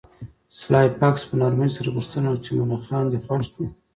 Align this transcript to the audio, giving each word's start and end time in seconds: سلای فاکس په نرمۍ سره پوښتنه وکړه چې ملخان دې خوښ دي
سلای 0.59 0.87
فاکس 0.99 1.21
په 1.29 1.35
نرمۍ 1.41 1.69
سره 1.77 1.89
پوښتنه 1.97 2.27
وکړه 2.29 2.43
چې 2.45 2.51
ملخان 2.71 3.05
دې 3.11 3.19
خوښ 3.25 3.45
دي 3.55 3.65